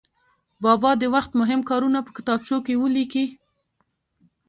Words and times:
بابا 0.63 0.91
د 1.01 1.03
وخت 1.15 1.31
مهم 1.41 1.61
کارونه 1.69 1.99
په 2.05 2.11
کتابچو 2.17 2.57
کې 2.65 2.79
ولیکي. 2.83 3.25